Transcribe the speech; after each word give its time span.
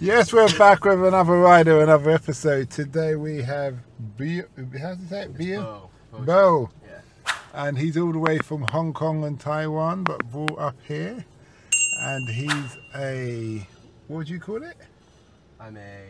Yes, 0.00 0.32
we're 0.32 0.46
back 0.56 0.84
with 0.84 1.04
another 1.04 1.40
rider, 1.40 1.80
another 1.80 2.10
episode. 2.10 2.70
Today 2.70 3.16
we 3.16 3.42
have 3.42 3.78
Bo, 4.16 4.42
how 4.78 4.94
do 4.94 5.02
you 5.02 5.08
say 5.08 5.22
it? 5.22 5.36
Bo? 5.36 5.90
Bo. 6.12 6.70
Yeah. 6.86 7.32
And 7.52 7.76
he's 7.76 7.96
all 7.96 8.12
the 8.12 8.18
way 8.20 8.38
from 8.38 8.64
Hong 8.70 8.92
Kong 8.92 9.24
and 9.24 9.40
Taiwan, 9.40 10.04
but 10.04 10.24
brought 10.30 10.56
up 10.56 10.76
here. 10.86 11.24
And 12.00 12.28
he's 12.28 12.78
a, 12.94 13.66
what 14.06 14.18
would 14.18 14.28
you 14.28 14.38
call 14.38 14.62
it? 14.62 14.76
I'm 15.58 15.76
a. 15.76 16.02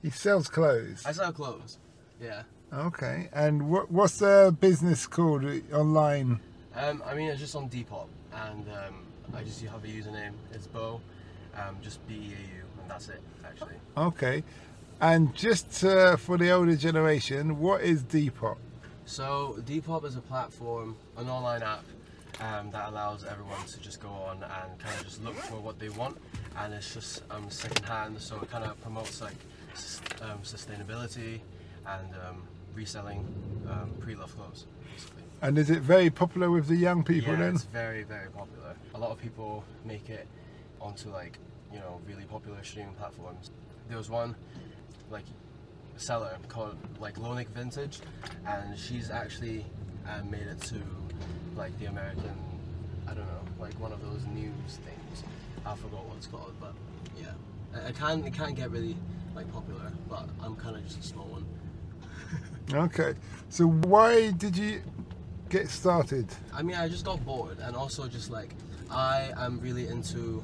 He 0.00 0.08
sells 0.08 0.48
clothes. 0.48 1.04
I 1.04 1.12
sell 1.12 1.30
clothes. 1.30 1.76
Yeah. 2.18 2.44
Okay. 2.72 3.28
And 3.34 3.68
what 3.68 3.90
what's 3.90 4.20
the 4.20 4.56
business 4.58 5.06
called 5.06 5.44
online? 5.70 6.40
Um, 6.74 7.02
I 7.04 7.14
mean, 7.14 7.28
it's 7.28 7.40
just 7.40 7.54
on 7.54 7.68
Depop, 7.68 8.06
and 8.32 8.66
um, 8.70 9.06
I 9.34 9.42
just 9.42 9.62
have 9.64 9.84
a 9.84 9.86
username. 9.86 10.32
It's 10.52 10.66
Bo, 10.66 11.02
um, 11.54 11.76
just 11.82 12.06
B 12.08 12.14
E 12.14 12.16
A 12.18 12.56
U, 12.56 12.64
that's 12.88 13.08
it, 13.08 13.20
actually. 13.44 13.74
Okay. 13.96 14.42
And 15.00 15.34
just 15.34 15.84
uh, 15.84 16.16
for 16.16 16.38
the 16.38 16.50
older 16.50 16.76
generation, 16.76 17.58
what 17.58 17.82
is 17.82 18.02
Depop? 18.02 18.56
So 19.06 19.58
Depop 19.66 20.04
is 20.04 20.16
a 20.16 20.20
platform, 20.20 20.96
an 21.18 21.28
online 21.28 21.62
app 21.62 21.84
um, 22.40 22.70
that 22.70 22.88
allows 22.88 23.24
everyone 23.24 23.64
to 23.66 23.80
just 23.80 24.00
go 24.00 24.08
on 24.08 24.42
and 24.42 24.78
kind 24.78 24.98
of 24.98 25.04
just 25.04 25.22
look 25.22 25.34
for 25.34 25.56
what 25.56 25.78
they 25.78 25.90
want, 25.90 26.16
and 26.58 26.72
it's 26.72 26.94
just 26.94 27.22
um, 27.30 27.50
secondhand. 27.50 28.20
So 28.20 28.40
it 28.40 28.50
kind 28.50 28.64
of 28.64 28.80
promotes 28.80 29.20
like 29.20 29.36
um, 30.22 30.38
sustainability 30.42 31.40
and 31.86 32.08
um, 32.26 32.42
reselling 32.74 33.26
um, 33.68 33.90
pre-loved 34.00 34.36
clothes, 34.36 34.66
basically. 34.92 35.22
And 35.42 35.58
is 35.58 35.70
it 35.70 35.80
very 35.80 36.10
popular 36.10 36.50
with 36.50 36.66
the 36.66 36.76
young 36.76 37.04
people 37.04 37.32
yeah, 37.32 37.40
then? 37.40 37.54
it's 37.56 37.64
very 37.64 38.04
very 38.04 38.30
popular. 38.30 38.74
A 38.94 38.98
lot 38.98 39.10
of 39.10 39.18
people 39.20 39.64
make 39.84 40.08
it 40.08 40.26
onto 40.80 41.10
like 41.10 41.38
you 41.74 41.80
know 41.80 42.00
really 42.06 42.24
popular 42.24 42.62
streaming 42.62 42.94
platforms. 42.94 43.50
There 43.88 43.98
was 43.98 44.08
one 44.08 44.34
like 45.10 45.24
seller 45.96 46.36
called 46.48 46.76
like 47.00 47.18
Lonic 47.18 47.48
Vintage, 47.48 47.98
and 48.46 48.78
she's 48.78 49.10
actually 49.10 49.66
uh, 50.08 50.22
made 50.30 50.46
it 50.46 50.60
to 50.62 50.76
like 51.56 51.76
the 51.78 51.86
American, 51.86 52.36
I 53.06 53.14
don't 53.14 53.26
know, 53.26 53.42
like 53.58 53.74
one 53.80 53.92
of 53.92 54.00
those 54.00 54.24
news 54.26 54.78
things. 54.84 55.24
I 55.66 55.74
forgot 55.74 56.04
what 56.06 56.16
it's 56.16 56.26
called, 56.26 56.54
but 56.60 56.74
yeah, 57.18 57.88
it, 57.88 57.96
can 57.96 58.24
it 58.24 58.32
can 58.32 58.54
get 58.54 58.70
really 58.70 58.96
like 59.34 59.52
popular, 59.52 59.92
but 60.08 60.28
I'm 60.42 60.54
kind 60.56 60.76
of 60.76 60.84
just 60.84 61.00
a 61.00 61.02
small 61.02 61.26
one. 61.26 61.44
Okay. 62.72 63.12
So 63.50 63.66
why 63.66 64.30
did 64.30 64.56
you 64.56 64.80
get 65.50 65.68
started? 65.68 66.26
I 66.54 66.62
mean, 66.62 66.76
I 66.76 66.88
just 66.88 67.04
got 67.04 67.22
bored, 67.22 67.58
and 67.60 67.76
also 67.76 68.08
just 68.08 68.30
like 68.30 68.54
I 68.90 69.32
am 69.36 69.60
really 69.60 69.86
into 69.86 70.42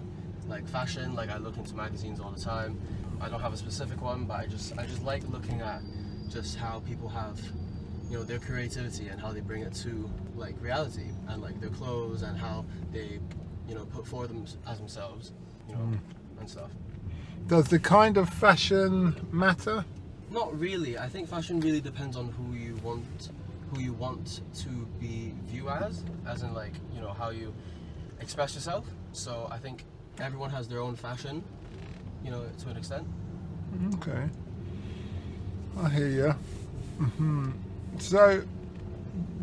like 0.51 0.69
fashion. 0.69 1.15
Like 1.15 1.31
I 1.31 1.39
look 1.39 1.57
into 1.57 1.75
magazines 1.75 2.21
all 2.21 2.33
the 2.33 2.41
time. 2.41 2.79
I 3.21 3.29
don't 3.29 3.41
have 3.41 3.55
a 3.55 3.57
specific 3.57 4.03
one, 4.03 4.25
but 4.25 4.41
I 4.41 4.47
just 4.47 4.77
I 4.79 4.85
just 4.85 5.03
like 5.05 5.23
looking 5.31 5.61
at 5.63 5.81
just 6.29 6.57
how 6.57 6.81
people 6.81 7.09
have 7.09 7.41
you 8.11 8.19
know 8.19 8.25
their 8.25 8.39
creativity 8.39 9.09
and 9.09 9.21
how 9.21 9.33
they 9.33 9.41
bring 9.41 9.63
it 9.63 9.75
to 9.77 10.11
like 10.37 10.61
reality 10.61 11.09
and 11.29 11.41
like 11.41 11.61
their 11.61 11.71
clothes 11.71 12.23
and 12.23 12.37
how 12.37 12.65
they 12.93 13.21
you 13.69 13.75
know 13.75 13.85
put 13.87 14.07
forward 14.07 14.31
them 14.31 14.45
as 14.67 14.79
themselves, 14.79 15.33
you 15.69 15.75
know, 15.75 15.81
hmm. 15.81 16.41
and 16.41 16.51
stuff. 16.51 16.71
Does 17.47 17.69
the 17.69 17.79
kind 17.79 18.17
of 18.17 18.29
fashion 18.29 19.15
matter? 19.33 19.85
Not 20.31 20.59
really. 20.59 20.99
I 20.99 21.09
think 21.09 21.29
fashion 21.29 21.61
really 21.61 21.81
depends 21.81 22.17
on 22.17 22.29
who 22.33 22.55
you 22.55 22.77
want, 22.77 23.31
who 23.73 23.81
you 23.81 23.93
want 23.93 24.41
to 24.57 24.69
be 25.01 25.33
viewed 25.47 25.69
as, 25.69 26.05
as 26.27 26.43
in 26.43 26.55
like 26.55 26.75
you 26.95 27.01
know 27.01 27.13
how 27.13 27.31
you 27.31 27.55
express 28.21 28.55
yourself. 28.55 28.87
So 29.13 29.49
I 29.51 29.59
think 29.59 29.85
everyone 30.19 30.51
has 30.51 30.69
their 30.69 30.81
own 30.81 30.97
fashion, 30.97 31.43
you 32.25 32.31
know, 32.31 32.45
to 32.63 32.69
an 32.69 32.77
extent. 32.77 33.07
Okay. 33.95 34.29
I 35.79 35.89
hear 35.91 36.09
you. 36.09 36.31
hmm 37.05 37.51
So, 37.99 38.43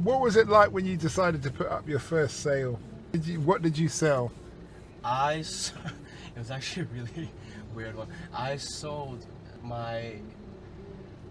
what 0.04 0.22
was 0.22 0.36
it 0.36 0.48
like 0.48 0.72
when 0.72 0.86
you 0.86 0.98
decided 0.98 1.42
to 1.44 1.52
put 1.52 1.68
up 1.68 1.88
your 1.88 2.00
first 2.00 2.42
sale? 2.42 2.80
Did 3.12 3.26
you, 3.26 3.40
what 3.42 3.62
did 3.62 3.78
you 3.78 3.88
sell? 3.88 4.32
I, 5.04 5.34
it 6.36 6.38
was 6.38 6.52
actually 6.52 6.84
a 6.84 7.02
really 7.04 7.30
weird 7.76 7.96
one. 7.96 8.08
I 8.34 8.58
sold 8.58 9.26
my 9.64 10.14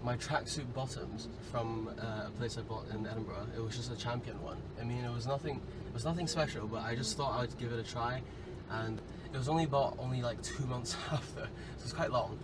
my 0.03 0.17
tracksuit 0.19 0.73
bottoms 0.73 1.29
from 1.51 1.89
uh, 2.01 2.29
a 2.29 2.31
place 2.39 2.57
I 2.57 2.61
bought 2.63 2.87
in 2.95 3.05
Edinburgh. 3.07 3.49
It 3.57 3.61
was 3.61 3.75
just 3.77 3.91
a 3.93 3.97
champion 3.97 4.41
one. 4.41 4.57
I 4.81 4.85
mean, 4.85 5.05
it 5.05 5.13
was 5.13 5.27
nothing. 5.27 5.61
It 5.89 5.93
was 5.93 6.05
nothing 6.05 6.29
special, 6.29 6.67
but 6.69 6.83
I 6.85 6.95
just 6.95 7.17
thought 7.17 7.41
I'd 7.41 7.57
give 7.59 7.73
it 7.73 7.81
a 7.81 7.83
try, 7.83 8.23
and 8.71 9.01
it 9.33 9.37
was 9.37 9.49
only 9.49 9.67
bought 9.67 9.97
only 9.99 10.23
like 10.23 10.43
two 10.43 10.65
months 10.67 10.97
after, 11.13 11.43
so 11.43 11.83
it's 11.83 11.93
quite 11.93 12.11
long. 12.11 12.39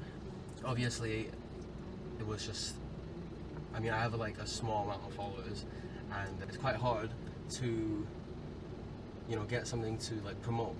Obviously, 0.64 1.30
it 2.18 2.26
was 2.26 2.46
just. 2.46 2.74
I 3.74 3.80
mean, 3.80 3.92
I 3.92 3.98
have 3.98 4.14
like 4.14 4.38
a 4.38 4.46
small 4.46 4.84
amount 4.84 5.02
of 5.06 5.14
followers, 5.14 5.64
and 6.12 6.42
it's 6.42 6.58
quite 6.58 6.76
hard 6.76 7.10
to 7.52 8.06
you 9.28 9.36
know, 9.36 9.44
get 9.44 9.66
something 9.66 9.96
to 9.98 10.14
like 10.24 10.40
promote 10.42 10.76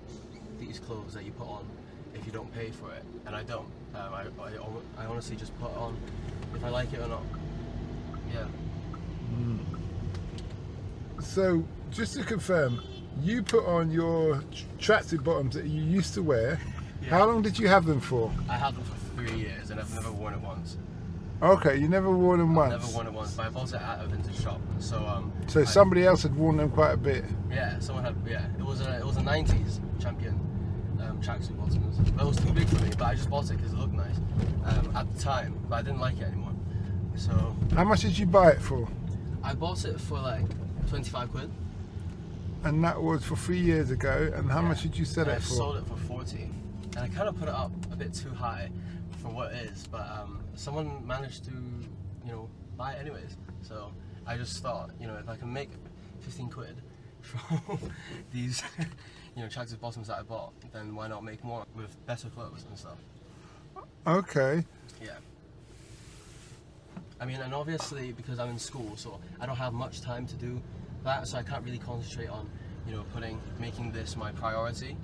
these 0.59 0.79
clothes 0.79 1.13
that 1.13 1.25
you 1.25 1.31
put 1.31 1.47
on 1.47 1.65
if 2.13 2.25
you 2.25 2.31
don't 2.31 2.53
pay 2.53 2.69
for 2.69 2.91
it. 2.91 3.03
And 3.25 3.35
I 3.35 3.43
don't. 3.43 3.67
Um, 3.95 4.13
I, 4.13 4.25
I, 4.41 5.03
I 5.03 5.05
honestly 5.05 5.35
just 5.35 5.57
put 5.59 5.71
on 5.75 5.97
if 6.55 6.63
I 6.63 6.69
like 6.69 6.93
it 6.93 6.99
or 6.99 7.07
not. 7.07 7.23
Yeah. 8.33 8.45
So, 11.19 11.63
just 11.89 12.15
to 12.15 12.23
confirm, 12.23 12.81
you 13.21 13.43
put 13.43 13.65
on 13.65 13.91
your 13.91 14.43
tr- 14.79 14.93
tracksuit 14.93 15.23
bottoms 15.23 15.55
that 15.55 15.65
you 15.65 15.81
used 15.81 16.13
to 16.15 16.23
wear. 16.23 16.59
How 17.09 17.25
long 17.25 17.41
did 17.41 17.59
you 17.59 17.67
have 17.67 17.85
them 17.85 17.99
for? 17.99 18.31
I 18.49 18.55
had 18.55 18.75
them 18.75 18.83
for 18.83 18.95
three 19.15 19.37
years 19.37 19.69
and 19.71 19.79
I've 19.79 19.93
never 19.93 20.11
worn 20.11 20.33
it 20.33 20.41
once. 20.41 20.77
Okay, 21.41 21.75
you 21.75 21.89
never 21.89 22.09
worn 22.09 22.39
them 22.39 22.55
once. 22.55 22.71
Never 22.71 22.87
worn 22.93 23.07
it 23.07 23.13
once, 23.13 23.33
but 23.33 23.47
I 23.47 23.49
bought 23.49 23.69
it 23.73 23.81
at 23.81 24.03
a 24.03 24.07
vintage 24.07 24.41
shop. 24.41 24.61
So 24.79 25.05
um. 25.05 25.33
So 25.47 25.61
I- 25.61 25.65
somebody 25.65 26.05
else 26.05 26.23
had 26.23 26.35
worn 26.35 26.57
them 26.57 26.69
quite 26.69 26.91
a 26.93 26.97
bit. 26.97 27.25
Yeah, 27.51 27.77
someone 27.79 28.05
had. 28.05 28.15
Yeah, 28.25 28.45
it 28.57 28.63
was 28.63 28.79
a 28.79 28.97
it 28.97 29.05
was 29.05 29.17
a 29.17 29.21
'90s 29.21 29.79
champion 30.01 30.39
um, 31.01 31.19
tracksuit 31.21 31.57
bottoms. 31.59 31.99
It 32.07 32.15
was 32.25 32.37
too 32.37 32.53
big 32.53 32.67
for 32.69 32.81
me, 32.81 32.91
but 32.97 33.03
I 33.05 33.15
just 33.15 33.29
bought 33.29 33.51
it 33.51 33.57
because 33.57 33.73
it 33.73 33.77
looked 33.77 33.93
nice 33.93 34.15
um, 34.63 34.95
at 34.95 35.13
the 35.13 35.19
time. 35.19 35.59
But 35.67 35.75
I 35.75 35.81
didn't 35.81 35.99
like 35.99 36.17
it 36.19 36.23
anymore. 36.23 36.53
So 37.15 37.55
How 37.75 37.83
much 37.83 38.01
did 38.01 38.17
you 38.17 38.25
buy 38.25 38.51
it 38.51 38.61
for? 38.61 38.87
I 39.43 39.53
bought 39.53 39.83
it 39.83 39.99
for 39.99 40.19
like 40.19 40.45
25 40.87 41.31
quid. 41.31 41.51
And 42.63 42.83
that 42.83 43.01
was 43.01 43.23
for 43.23 43.35
three 43.35 43.59
years 43.59 43.91
ago. 43.91 44.31
And 44.33 44.49
how 44.49 44.61
Yeah. 44.61 44.69
much 44.69 44.83
did 44.83 44.97
you 44.97 45.05
sell 45.05 45.23
And 45.25 45.33
it 45.33 45.37
I 45.37 45.39
for? 45.39 45.53
sold 45.53 45.77
it 45.77 45.85
for 45.85 45.97
40. 45.97 46.43
And 46.95 46.99
I 46.99 47.07
kind 47.09 47.27
of 47.27 47.37
put 47.37 47.49
it 47.49 47.53
up 47.53 47.71
a 47.91 47.95
bit 47.95 48.13
too 48.13 48.29
high 48.29 48.69
for 49.21 49.29
what 49.29 49.51
it 49.53 49.65
is, 49.71 49.87
but 49.87 50.07
um, 50.09 50.43
someone 50.55 51.05
managed 51.05 51.45
to, 51.45 51.51
you 51.51 52.31
know, 52.31 52.49
buy 52.77 52.93
it 52.93 52.99
anyways. 53.01 53.35
So 53.61 53.91
I 54.25 54.37
just 54.37 54.61
thought, 54.61 54.91
you 54.99 55.07
know, 55.07 55.15
if 55.15 55.27
I 55.27 55.35
can 55.35 55.51
make 55.51 55.69
15 56.21 56.49
quid 56.49 56.81
from 57.21 57.79
these, 58.33 58.61
you 59.35 59.41
know, 59.41 59.47
tracksuit 59.47 59.79
bottoms 59.79 60.07
that 60.07 60.19
I 60.19 60.23
bought, 60.23 60.53
then 60.71 60.95
why 60.95 61.07
not 61.07 61.23
make 61.23 61.43
more 61.43 61.65
with 61.75 62.05
better 62.05 62.29
clothes 62.29 62.65
and 62.69 62.77
stuff? 62.77 62.97
Okay. 64.07 64.63
Yeah. 65.01 65.17
I 67.19 67.25
mean, 67.25 67.39
and 67.41 67.53
obviously 67.53 68.11
because 68.11 68.39
I'm 68.39 68.49
in 68.49 68.59
school, 68.59 68.93
so 68.97 69.19
I 69.39 69.45
don't 69.45 69.55
have 69.57 69.73
much 69.73 70.01
time 70.01 70.27
to 70.27 70.35
do 70.35 70.61
that, 71.03 71.27
so 71.27 71.37
I 71.37 71.43
can't 71.43 71.63
really 71.63 71.77
concentrate 71.77 72.29
on, 72.29 72.49
you 72.87 72.93
know, 72.93 73.03
putting 73.13 73.39
making 73.59 73.91
this 73.91 74.15
my 74.15 74.31
priority. 74.31 74.97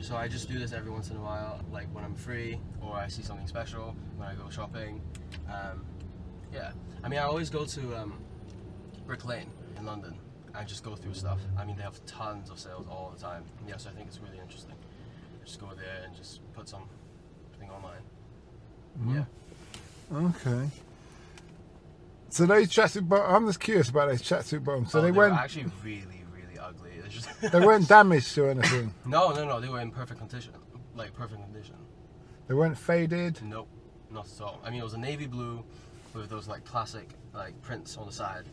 So 0.00 0.16
I 0.16 0.26
just 0.26 0.48
do 0.48 0.58
this 0.58 0.72
every 0.72 0.90
once 0.90 1.10
in 1.10 1.16
a 1.16 1.20
while, 1.20 1.60
like 1.70 1.86
when 1.94 2.04
I'm 2.04 2.14
free 2.14 2.58
or 2.80 2.96
I 2.96 3.06
see 3.08 3.22
something 3.22 3.46
special 3.46 3.94
when 4.16 4.28
I 4.28 4.34
go 4.34 4.50
shopping. 4.50 5.00
Um, 5.48 5.84
yeah. 6.52 6.72
I 7.04 7.08
mean, 7.08 7.20
I 7.20 7.22
always 7.22 7.50
go 7.50 7.64
to 7.64 7.96
um, 7.96 8.18
Brick 9.06 9.24
Lane 9.24 9.50
in 9.78 9.86
London 9.86 10.18
and 10.54 10.68
just 10.68 10.82
go 10.82 10.96
through 10.96 11.14
stuff. 11.14 11.40
I 11.56 11.64
mean, 11.64 11.76
they 11.76 11.82
have 11.82 12.04
tons 12.04 12.50
of 12.50 12.58
sales 12.58 12.86
all 12.90 13.12
the 13.14 13.22
time. 13.22 13.44
Yeah, 13.66 13.76
so 13.76 13.90
I 13.90 13.92
think 13.92 14.08
it's 14.08 14.20
really 14.20 14.38
interesting. 14.38 14.74
Just 15.44 15.60
go 15.60 15.68
there 15.76 16.04
and 16.04 16.14
just 16.16 16.40
put 16.52 16.68
something 16.68 16.88
online. 17.70 18.02
Yeah. 19.08 19.24
Okay. 20.12 20.68
So 22.32 22.46
those 22.46 22.68
tracksuit 22.68 23.06
bottoms, 23.08 23.34
I'm 23.36 23.46
just 23.46 23.60
curious 23.60 23.90
about 23.90 24.08
those 24.08 24.22
tracksuit 24.22 24.64
bottoms. 24.64 24.90
So 24.90 24.98
Oh, 24.98 25.02
they 25.02 25.10
were 25.10 25.18
weren't 25.28 25.34
actually 25.34 25.66
really, 25.84 26.24
really 26.34 26.58
ugly. 26.58 26.90
Just 27.10 27.28
they 27.42 27.60
weren't 27.60 27.86
damaged 27.96 28.38
or 28.38 28.48
anything. 28.48 28.94
no, 29.04 29.32
no, 29.32 29.44
no. 29.44 29.60
They 29.60 29.68
were 29.68 29.80
in 29.80 29.90
perfect 29.90 30.18
condition, 30.18 30.52
like 30.96 31.12
perfect 31.12 31.42
condition. 31.42 31.74
They 32.48 32.54
weren't 32.54 32.78
faded. 32.78 33.38
Nope, 33.42 33.68
not 34.10 34.26
at 34.34 34.40
all. 34.40 34.60
I 34.64 34.70
mean, 34.70 34.80
it 34.80 34.84
was 34.84 34.94
a 34.94 34.98
navy 34.98 35.26
blue 35.26 35.62
with 36.14 36.30
those 36.30 36.48
like 36.48 36.64
classic 36.64 37.10
like 37.34 37.60
prints 37.60 37.98
on 37.98 38.06
the 38.06 38.12
side, 38.12 38.44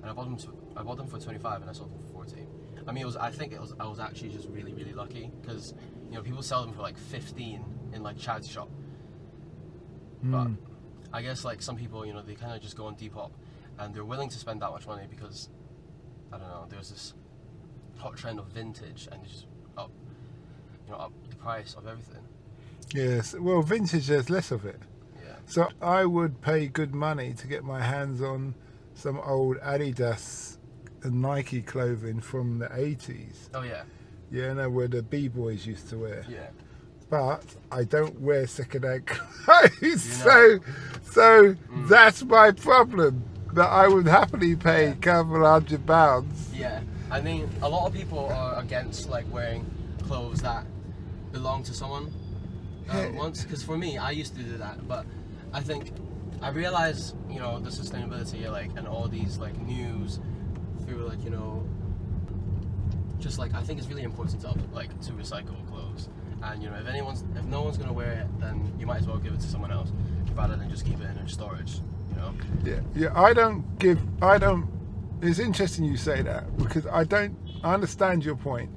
and 0.00 0.10
I 0.10 0.14
bought 0.14 0.24
them. 0.24 0.38
To, 0.38 0.56
I 0.74 0.82
bought 0.82 0.96
them 0.96 1.06
for 1.06 1.18
25, 1.20 1.60
and 1.60 1.68
I 1.68 1.74
sold 1.74 1.92
them 1.92 1.98
for 2.06 2.12
40. 2.24 2.46
I 2.88 2.92
mean, 2.92 3.02
it 3.02 3.06
was. 3.06 3.16
I 3.16 3.30
think 3.30 3.52
it 3.52 3.60
was. 3.60 3.74
I 3.78 3.86
was 3.86 4.00
actually 4.00 4.30
just 4.30 4.48
really, 4.48 4.72
really 4.72 4.94
lucky 4.94 5.30
because 5.42 5.74
you 6.08 6.16
know 6.16 6.22
people 6.22 6.40
sell 6.42 6.62
them 6.64 6.72
for 6.72 6.80
like 6.80 6.96
15 6.96 7.62
in 7.92 8.02
like 8.02 8.16
charity 8.16 8.48
shop, 8.48 8.70
but 10.22 10.46
Mm. 10.46 10.56
I 11.16 11.22
guess 11.22 11.46
like 11.46 11.62
some 11.62 11.76
people, 11.76 12.04
you 12.04 12.12
know, 12.12 12.20
they 12.20 12.34
kind 12.34 12.52
of 12.52 12.60
just 12.60 12.76
go 12.76 12.84
on 12.84 12.94
Depop, 12.94 13.30
and 13.78 13.94
they're 13.94 14.04
willing 14.04 14.28
to 14.28 14.38
spend 14.38 14.60
that 14.60 14.70
much 14.70 14.86
money 14.86 15.06
because 15.08 15.48
I 16.30 16.36
don't 16.36 16.46
know. 16.46 16.66
There's 16.68 16.90
this 16.90 17.14
hot 17.96 18.18
trend 18.18 18.38
of 18.38 18.48
vintage, 18.48 19.08
and 19.10 19.22
they 19.22 19.26
just 19.26 19.46
up, 19.78 19.90
you 20.84 20.92
know, 20.92 20.98
up 20.98 21.12
the 21.30 21.36
price 21.36 21.74
of 21.74 21.86
everything. 21.86 22.22
Yes. 22.92 23.34
Well, 23.34 23.62
vintage 23.62 24.08
there's 24.08 24.28
less 24.28 24.50
of 24.50 24.66
it. 24.66 24.78
Yeah. 25.24 25.36
So 25.46 25.68
I 25.80 26.04
would 26.04 26.42
pay 26.42 26.66
good 26.66 26.94
money 26.94 27.32
to 27.32 27.46
get 27.46 27.64
my 27.64 27.80
hands 27.80 28.20
on 28.20 28.54
some 28.92 29.18
old 29.20 29.56
Adidas 29.60 30.58
and 31.02 31.22
Nike 31.22 31.62
clothing 31.62 32.20
from 32.20 32.58
the 32.58 32.66
80s. 32.66 33.48
Oh 33.54 33.62
yeah. 33.62 33.84
Yeah, 34.30 34.52
no, 34.52 34.68
where 34.68 34.88
the 34.88 35.02
b-boys 35.02 35.66
used 35.66 35.88
to 35.88 35.96
wear. 35.96 36.26
Yeah. 36.28 36.48
But 37.08 37.44
I 37.70 37.84
don't 37.84 38.20
wear 38.20 38.46
second-hand 38.46 39.06
clothes, 39.06 39.70
You 39.80 39.96
so 39.96 40.58
so 41.12 41.54
Mm. 41.72 41.88
that's 41.88 42.22
my 42.24 42.50
problem. 42.50 43.22
That 43.54 43.68
I 43.70 43.88
would 43.88 44.06
happily 44.06 44.54
pay 44.56 44.88
a 44.88 44.94
couple 44.94 45.42
hundred 45.44 45.86
pounds. 45.86 46.50
Yeah. 46.54 46.80
I 47.10 47.20
mean, 47.20 47.48
a 47.62 47.68
lot 47.68 47.86
of 47.86 47.94
people 47.94 48.28
are 48.28 48.58
against 48.58 49.08
like 49.08 49.24
wearing 49.32 49.64
clothes 50.02 50.42
that 50.42 50.66
belong 51.32 51.62
to 51.64 51.72
someone 51.72 52.12
uh, 52.90 52.94
Yeah. 52.96 53.10
once. 53.12 53.44
Because 53.44 53.62
for 53.62 53.78
me, 53.78 53.96
I 53.98 54.10
used 54.10 54.34
to 54.36 54.42
do 54.42 54.58
that, 54.58 54.86
but 54.86 55.06
I 55.54 55.60
think 55.62 55.92
I 56.42 56.50
realize, 56.50 57.14
you 57.30 57.38
know, 57.38 57.58
the 57.60 57.70
sustainability, 57.70 58.50
like, 58.50 58.70
and 58.76 58.86
all 58.86 59.08
these 59.08 59.38
like 59.38 59.56
news 59.62 60.18
through 60.84 61.06
like, 61.08 61.22
you 61.24 61.30
know, 61.30 61.64
just 63.20 63.38
like 63.38 63.54
I 63.54 63.62
think 63.62 63.78
it's 63.78 63.88
really 63.88 64.02
important 64.02 64.40
to 64.42 64.54
like 64.74 64.90
to 65.02 65.12
recycle 65.12 65.56
clothes. 65.68 66.08
And 66.52 66.62
you 66.62 66.70
know, 66.70 66.76
if 66.76 66.86
anyone's, 66.86 67.24
if 67.34 67.44
no 67.44 67.62
one's 67.62 67.76
gonna 67.76 67.92
wear 67.92 68.12
it, 68.12 68.40
then 68.40 68.72
you 68.78 68.86
might 68.86 69.00
as 69.00 69.06
well 69.06 69.18
give 69.18 69.34
it 69.34 69.40
to 69.40 69.48
someone 69.48 69.72
else 69.72 69.90
rather 70.34 70.56
than 70.56 70.70
just 70.70 70.84
keep 70.84 71.00
it 71.00 71.16
in 71.16 71.28
storage. 71.28 71.80
You 72.10 72.16
know. 72.16 72.34
Yeah, 72.64 72.80
yeah. 72.94 73.20
I 73.20 73.32
don't 73.32 73.78
give. 73.78 73.98
I 74.22 74.38
don't. 74.38 74.68
It's 75.22 75.38
interesting 75.38 75.84
you 75.84 75.96
say 75.96 76.22
that 76.22 76.56
because 76.56 76.86
I 76.86 77.04
don't. 77.04 77.36
I 77.64 77.74
understand 77.74 78.24
your 78.24 78.36
point. 78.36 78.70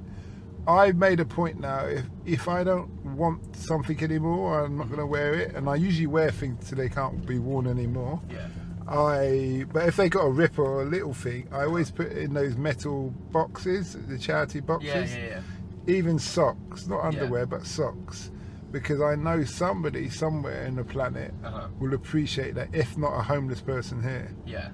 I've 0.66 0.96
made 0.96 1.20
a 1.20 1.24
point 1.24 1.60
now. 1.60 1.84
If 1.84 2.04
if 2.26 2.48
I 2.48 2.64
don't 2.64 2.90
want 3.16 3.56
something 3.56 4.02
anymore, 4.02 4.64
I'm 4.64 4.76
not 4.76 4.88
going 4.88 5.00
to 5.00 5.06
wear 5.06 5.34
it. 5.34 5.54
And 5.54 5.68
I 5.68 5.76
usually 5.76 6.06
wear 6.06 6.30
things 6.30 6.68
so 6.68 6.76
they 6.76 6.88
can't 6.88 7.26
be 7.26 7.38
worn 7.38 7.66
anymore. 7.66 8.20
Yeah. 8.30 8.48
I. 8.88 9.64
But 9.72 9.86
if 9.86 9.96
they 9.96 10.08
got 10.08 10.22
a 10.22 10.30
rip 10.30 10.58
or 10.58 10.82
a 10.82 10.84
little 10.84 11.14
thing, 11.14 11.48
I 11.52 11.64
always 11.64 11.90
put 11.90 12.08
it 12.08 12.18
in 12.18 12.34
those 12.34 12.56
metal 12.56 13.10
boxes, 13.30 13.96
the 14.08 14.18
charity 14.18 14.60
boxes. 14.60 15.14
Yeah, 15.14 15.18
yeah, 15.18 15.28
yeah. 15.28 15.40
Even 15.86 16.18
socks, 16.18 16.86
not 16.86 17.04
underwear, 17.04 17.46
but 17.46 17.66
socks, 17.66 18.30
because 18.70 19.00
I 19.00 19.14
know 19.16 19.44
somebody 19.44 20.08
somewhere 20.08 20.64
in 20.66 20.76
the 20.76 20.84
planet 20.84 21.32
Uh 21.44 21.50
huh. 21.50 21.68
will 21.78 21.94
appreciate 21.94 22.54
that. 22.54 22.68
If 22.72 22.96
not 22.98 23.18
a 23.18 23.22
homeless 23.22 23.60
person 23.60 24.02
here. 24.02 24.30
Yeah. 24.46 24.68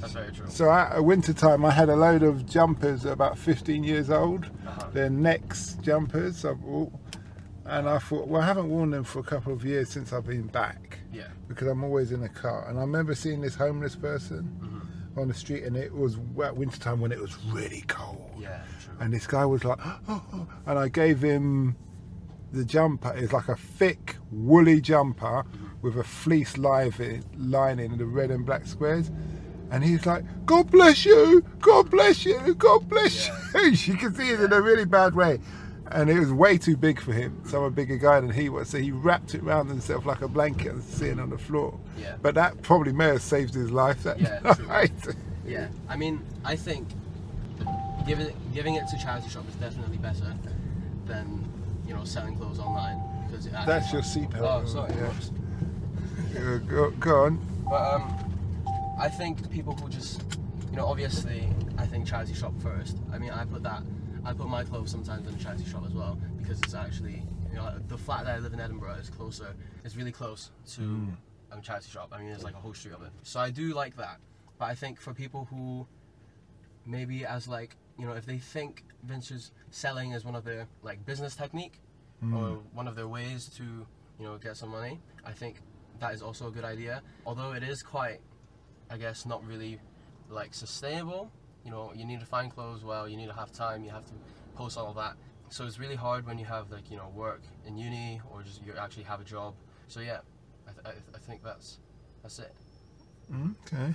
That's 0.00 0.12
very 0.14 0.32
true. 0.32 0.46
So 0.48 0.70
at 0.70 1.02
winter 1.04 1.32
time, 1.34 1.64
I 1.64 1.70
had 1.70 1.88
a 1.90 1.96
load 1.96 2.22
of 2.22 2.46
jumpers 2.46 3.04
about 3.04 3.36
15 3.38 3.84
years 3.84 4.08
old. 4.10 4.44
Uh-huh. 4.66 4.86
They're 4.94 5.10
Next 5.10 5.82
jumpers 5.82 6.44
I 6.44 6.54
bought, 6.54 6.92
and 7.66 7.86
I 7.88 7.98
thought, 7.98 8.26
well, 8.28 8.40
I 8.40 8.46
haven't 8.46 8.70
worn 8.70 8.90
them 8.90 9.04
for 9.04 9.18
a 9.18 9.22
couple 9.24 9.52
of 9.52 9.62
years 9.64 9.90
since 9.90 10.12
I've 10.12 10.26
been 10.26 10.46
back 10.46 11.00
Yeah. 11.12 11.28
because 11.48 11.68
I'm 11.68 11.84
always 11.84 12.12
in 12.12 12.22
a 12.22 12.28
car. 12.30 12.66
And 12.68 12.78
I 12.78 12.82
remember 12.82 13.14
seeing 13.14 13.40
this 13.42 13.56
homeless 13.56 13.94
person 13.96 14.56
Mhm. 14.62 14.79
On 15.20 15.28
the 15.28 15.34
street, 15.34 15.64
and 15.64 15.76
it 15.76 15.94
was 15.94 16.16
winter 16.16 16.78
time 16.78 17.00
when 17.00 17.12
it 17.12 17.20
was 17.20 17.36
really 17.46 17.84
cold. 17.86 18.30
Yeah. 18.38 18.62
True. 18.82 18.94
And 19.00 19.12
this 19.12 19.26
guy 19.26 19.44
was 19.44 19.64
like, 19.64 19.78
oh, 19.84 20.00
oh," 20.32 20.46
and 20.66 20.78
I 20.78 20.88
gave 20.88 21.22
him 21.22 21.76
the 22.52 22.64
jumper. 22.64 23.12
It's 23.16 23.32
like 23.32 23.48
a 23.48 23.56
thick, 23.56 24.16
woolly 24.30 24.80
jumper 24.80 25.44
with 25.82 25.96
a 25.96 26.04
fleece 26.04 26.58
lining, 26.58 27.24
lining, 27.36 27.96
the 27.96 28.06
red 28.06 28.30
and 28.30 28.44
black 28.44 28.66
squares. 28.66 29.10
And 29.70 29.84
he's 29.84 30.04
like, 30.04 30.24
God 30.46 30.70
bless 30.70 31.04
you, 31.04 31.44
God 31.60 31.90
bless 31.90 32.24
you, 32.24 32.54
God 32.54 32.88
bless 32.88 33.28
you. 33.28 33.60
you 33.70 33.96
can 33.96 34.14
see 34.14 34.30
it 34.30 34.40
in 34.40 34.52
a 34.52 34.60
really 34.60 34.84
bad 34.84 35.14
way. 35.14 35.38
And 35.90 36.08
it 36.08 36.18
was 36.18 36.32
way 36.32 36.56
too 36.56 36.76
big 36.76 37.00
for 37.00 37.12
him. 37.12 37.42
So 37.46 37.58
I'm 37.58 37.64
a 37.64 37.70
bigger 37.70 37.96
guy 37.96 38.20
than 38.20 38.30
he 38.30 38.48
was. 38.48 38.68
So 38.68 38.78
he 38.78 38.92
wrapped 38.92 39.34
it 39.34 39.42
around 39.42 39.68
himself 39.68 40.06
like 40.06 40.22
a 40.22 40.28
blanket 40.28 40.72
and 40.72 40.82
sitting 40.82 41.18
on 41.18 41.30
the 41.30 41.38
floor. 41.38 41.78
Yeah. 41.98 42.16
But 42.22 42.34
that 42.36 42.62
probably 42.62 42.92
may 42.92 43.06
have 43.06 43.22
saved 43.22 43.54
his 43.54 43.70
life 43.72 44.04
that 44.04 44.20
Yeah, 44.20 44.40
night. 44.68 44.92
Yeah, 45.44 45.66
I 45.88 45.96
mean, 45.96 46.24
I 46.44 46.54
think 46.54 46.88
giving 48.06 48.26
it, 48.26 48.54
giving 48.54 48.74
it 48.76 48.86
to 48.88 48.98
charity 48.98 49.28
shop 49.28 49.48
is 49.48 49.54
definitely 49.56 49.98
better 49.98 50.34
than 51.06 51.44
you 51.86 51.94
know 51.94 52.04
selling 52.04 52.36
clothes 52.36 52.60
online 52.60 53.02
because 53.26 53.46
it 53.46 53.52
That's 53.52 53.92
your 53.92 54.02
seatbelt. 54.02 54.62
Oh, 54.62 54.66
sorry. 54.66 54.92
Yeah. 54.94 56.58
Go, 56.68 56.90
go 56.90 57.24
on. 57.24 57.46
But 57.68 57.94
um, 57.94 58.94
I 59.00 59.08
think 59.08 59.50
people 59.50 59.74
who 59.74 59.88
just 59.88 60.22
you 60.70 60.76
know 60.76 60.86
obviously 60.86 61.48
I 61.76 61.86
think 61.86 62.06
charity 62.06 62.34
shop 62.34 62.52
first. 62.62 62.96
I 63.12 63.18
mean, 63.18 63.30
I 63.30 63.44
put 63.44 63.64
that 63.64 63.82
I 64.24 64.32
put 64.32 64.48
my 64.48 64.64
clothes 64.64 64.90
sometimes 64.90 65.26
in 65.28 65.34
a 65.34 65.38
charity 65.38 65.64
shop 65.64 65.84
as 65.86 65.92
well 65.92 66.18
because 66.38 66.58
it's 66.60 66.74
actually 66.74 67.22
you 67.50 67.56
know 67.56 67.74
the 67.88 67.98
flat 67.98 68.24
that 68.26 68.36
I 68.36 68.38
live 68.38 68.52
in 68.52 68.60
Edinburgh 68.60 68.94
is 69.00 69.10
closer. 69.10 69.54
It's 69.84 69.96
really 69.96 70.12
close 70.12 70.50
to 70.74 70.80
Mm. 70.80 71.16
um, 71.52 71.62
charity 71.62 71.88
shop. 71.90 72.08
I 72.12 72.18
mean, 72.18 72.28
there's 72.28 72.44
like 72.44 72.54
a 72.54 72.58
whole 72.58 72.74
street 72.74 72.94
of 72.94 73.02
it. 73.02 73.10
So 73.22 73.40
I 73.40 73.50
do 73.50 73.74
like 73.74 73.96
that. 73.96 74.18
But 74.58 74.66
I 74.66 74.74
think 74.74 75.00
for 75.00 75.12
people 75.14 75.46
who 75.50 75.86
maybe 76.86 77.24
as 77.24 77.48
like 77.48 77.76
you 77.98 78.06
know 78.06 78.12
if 78.14 78.24
they 78.26 78.38
think 78.38 78.84
vintage 79.04 79.50
selling 79.70 80.12
is 80.12 80.24
one 80.24 80.34
of 80.34 80.44
their 80.44 80.66
like 80.82 81.04
business 81.06 81.34
technique 81.34 81.80
Mm. 82.22 82.36
or 82.36 82.58
one 82.74 82.86
of 82.86 82.96
their 82.96 83.08
ways 83.08 83.46
to 83.56 83.62
you 83.62 84.26
know 84.26 84.36
get 84.36 84.54
some 84.54 84.68
money 84.68 85.00
i 85.24 85.32
think 85.32 85.62
that 86.00 86.12
is 86.12 86.20
also 86.20 86.48
a 86.48 86.50
good 86.50 86.64
idea 86.64 87.00
although 87.24 87.52
it 87.52 87.62
is 87.62 87.82
quite 87.82 88.20
i 88.90 88.98
guess 88.98 89.24
not 89.24 89.42
really 89.46 89.80
like 90.28 90.52
sustainable 90.52 91.32
you 91.64 91.70
know 91.70 91.92
you 91.94 92.04
need 92.04 92.20
to 92.20 92.26
find 92.26 92.52
clothes 92.52 92.84
well 92.84 93.08
you 93.08 93.16
need 93.16 93.26
to 93.26 93.32
have 93.32 93.52
time 93.52 93.84
you 93.84 93.90
have 93.90 94.04
to 94.04 94.12
post 94.54 94.76
all 94.78 94.88
of 94.88 94.96
that 94.96 95.14
so 95.48 95.66
it's 95.66 95.78
really 95.78 95.94
hard 95.94 96.26
when 96.26 96.38
you 96.38 96.44
have 96.44 96.70
like 96.70 96.90
you 96.90 96.96
know 96.96 97.08
work 97.14 97.42
in 97.66 97.76
uni 97.76 98.20
or 98.30 98.42
just 98.42 98.64
you 98.64 98.72
actually 98.78 99.02
have 99.02 99.20
a 99.20 99.24
job 99.24 99.54
so 99.88 100.00
yeah 100.00 100.20
i, 100.68 100.72
th- 100.72 100.86
I, 100.86 101.16
I 101.16 101.18
think 101.18 101.42
that's 101.42 101.78
that's 102.22 102.38
it 102.38 102.54
mm, 103.32 103.54
Okay. 103.66 103.94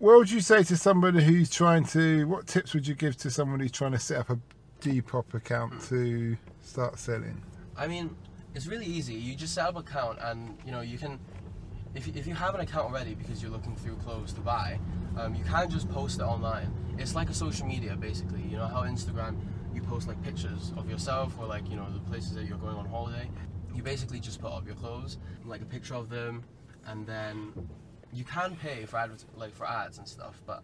What 0.00 0.16
would 0.16 0.30
you 0.30 0.40
say 0.40 0.62
to 0.62 0.78
somebody 0.78 1.22
who's 1.22 1.50
trying 1.50 1.84
to? 1.88 2.26
What 2.26 2.46
tips 2.46 2.72
would 2.72 2.86
you 2.86 2.94
give 2.94 3.18
to 3.18 3.30
somebody 3.30 3.64
who's 3.64 3.72
trying 3.72 3.92
to 3.92 3.98
set 3.98 4.20
up 4.20 4.30
a 4.30 4.38
Depop 4.80 5.34
account 5.34 5.74
hmm. 5.74 5.88
to 5.88 6.36
start 6.62 6.98
selling? 6.98 7.42
I 7.76 7.86
mean, 7.86 8.16
it's 8.54 8.66
really 8.66 8.86
easy. 8.86 9.12
You 9.12 9.34
just 9.34 9.52
set 9.52 9.66
up 9.66 9.76
an 9.76 9.82
account, 9.82 10.18
and 10.22 10.56
you 10.64 10.72
know 10.72 10.80
you 10.80 10.96
can. 10.96 11.18
If 11.94 12.08
if 12.16 12.26
you 12.26 12.34
have 12.34 12.54
an 12.54 12.60
account 12.60 12.86
already 12.86 13.14
because 13.14 13.42
you're 13.42 13.50
looking 13.50 13.76
through 13.76 13.96
clothes 13.96 14.32
to 14.34 14.40
buy, 14.40 14.78
um, 15.18 15.34
you 15.34 15.44
can 15.44 15.68
just 15.70 15.88
post 15.90 16.20
it 16.20 16.24
online. 16.24 16.72
It's 16.98 17.14
like 17.14 17.28
a 17.30 17.34
social 17.34 17.66
media 17.66 17.96
basically. 17.96 18.42
You 18.42 18.56
know 18.58 18.66
how 18.66 18.82
Instagram 18.82 19.36
you 19.74 19.82
post 19.82 20.08
like 20.08 20.22
pictures 20.22 20.72
of 20.76 20.88
yourself 20.88 21.36
or 21.38 21.46
like 21.46 21.68
you 21.68 21.76
know 21.76 21.86
the 21.92 22.00
places 22.10 22.34
that 22.34 22.44
you're 22.44 22.58
going 22.58 22.76
on 22.76 22.86
holiday. 22.86 23.28
You 23.74 23.82
basically 23.82 24.20
just 24.20 24.40
put 24.40 24.52
up 24.52 24.66
your 24.66 24.76
clothes, 24.76 25.18
like 25.44 25.62
a 25.62 25.64
picture 25.64 25.94
of 25.94 26.08
them, 26.08 26.44
and 26.86 27.06
then 27.06 27.52
you 28.12 28.24
can 28.24 28.56
pay 28.56 28.84
for 28.84 28.98
adver- 28.98 29.16
like 29.36 29.54
for 29.54 29.66
ads 29.66 29.98
and 29.98 30.06
stuff, 30.06 30.40
but 30.46 30.62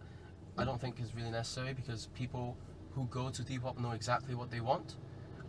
I 0.57 0.63
don't 0.63 0.79
think 0.79 0.99
it's 0.99 1.13
really 1.15 1.31
necessary 1.31 1.73
because 1.73 2.07
people 2.15 2.57
who 2.91 3.05
go 3.05 3.29
to 3.29 3.43
Depop 3.43 3.79
know 3.79 3.91
exactly 3.91 4.35
what 4.35 4.49
they 4.49 4.59
want. 4.59 4.95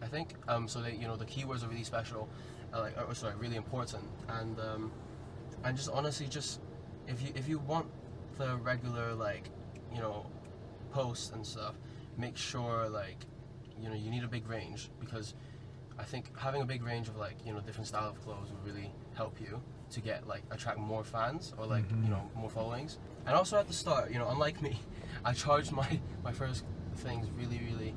I 0.02 0.06
think 0.06 0.34
um, 0.46 0.68
so. 0.68 0.80
They 0.80 0.92
you 0.94 1.08
know 1.08 1.16
the 1.16 1.24
keywords 1.24 1.64
are 1.64 1.68
really 1.68 1.84
special, 1.84 2.28
uh, 2.72 2.80
like 2.80 2.94
or, 3.08 3.14
sorry, 3.14 3.34
really 3.36 3.56
important, 3.56 4.04
and 4.28 4.58
um, 4.60 4.92
and 5.64 5.76
just 5.76 5.90
honestly, 5.90 6.26
just 6.26 6.60
if 7.06 7.22
you 7.22 7.28
if 7.34 7.48
you 7.48 7.58
want 7.58 7.86
the 8.36 8.56
regular 8.56 9.14
like 9.14 9.50
you 9.92 10.00
know 10.00 10.26
posts 10.92 11.30
and 11.30 11.44
stuff, 11.44 11.74
make 12.16 12.36
sure 12.36 12.88
like 12.88 13.26
you 13.80 13.88
know 13.88 13.94
you 13.94 14.10
need 14.10 14.24
a 14.24 14.28
big 14.28 14.48
range 14.48 14.90
because 15.00 15.34
I 15.98 16.04
think 16.04 16.36
having 16.38 16.62
a 16.62 16.64
big 16.64 16.82
range 16.82 17.08
of 17.08 17.16
like 17.16 17.36
you 17.44 17.52
know 17.52 17.60
different 17.60 17.86
style 17.86 18.08
of 18.08 18.22
clothes 18.24 18.50
will 18.50 18.72
really 18.72 18.90
help 19.14 19.40
you 19.40 19.60
to 19.90 20.00
get 20.00 20.26
like 20.26 20.42
attract 20.50 20.78
more 20.78 21.02
fans 21.02 21.54
or 21.58 21.66
like 21.66 21.88
mm-hmm. 21.88 22.04
you 22.04 22.10
know 22.10 22.30
more 22.36 22.50
followings. 22.50 22.98
And 23.26 23.34
also 23.36 23.58
at 23.58 23.66
the 23.66 23.74
start, 23.74 24.10
you 24.10 24.18
know, 24.18 24.28
unlike 24.28 24.62
me, 24.62 24.78
I 25.24 25.32
charged 25.32 25.72
my 25.72 26.00
my 26.22 26.32
first 26.32 26.64
things 26.96 27.26
really 27.36 27.60
really 27.70 27.94